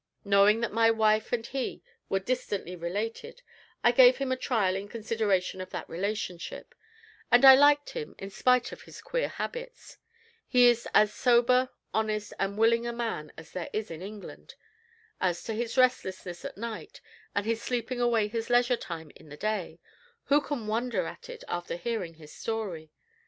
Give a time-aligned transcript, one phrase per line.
[0.25, 3.43] Knowing that my wife and he were distantly related,
[3.83, 6.73] I gave him a trial in consideration of that relationship,
[7.31, 9.99] and liked him in spite of his queer habits.
[10.47, 14.55] He is as sober, honest, and willing a man as there is in England.
[15.19, 16.99] As for his restlessness at night,
[17.35, 19.79] and his sleeping away his leisure time in the day,
[20.23, 22.91] who can wonder at it after hearing his story?